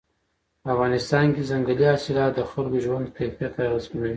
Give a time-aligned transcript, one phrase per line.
[0.61, 4.09] په افغانستان کې ځنګلي حاصلات د خلکو ژوند کیفیت اغېزمنوي.